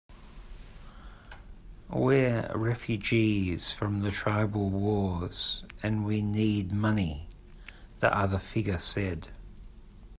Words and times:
"We're 1.91 2.49
refugees 2.55 3.71
from 3.71 4.01
the 4.01 4.09
tribal 4.09 4.71
wars, 4.71 5.63
and 5.83 6.03
we 6.07 6.23
need 6.23 6.71
money," 6.71 7.29
the 7.99 8.11
other 8.11 8.39
figure 8.39 8.79
said. 8.79 9.27